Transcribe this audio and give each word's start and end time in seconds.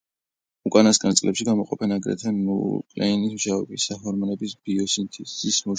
უკანასკნელ 0.69 1.13
წლებში 1.19 1.45
გამოყოფენ 1.51 1.93
აგრეთვე 1.97 2.33
ნუკლეინის 2.39 3.37
მჟავებისა 3.37 3.95
და 3.95 4.03
ჰორმონების 4.09 4.59
ბიოსინთეზის 4.65 5.55
მოშლას. 5.55 5.69